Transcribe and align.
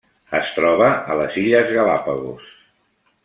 Es 0.37 0.47
troba 0.59 0.87
a 1.15 1.17
les 1.19 1.37
Illes 1.43 1.69
Galápagos. 1.75 2.51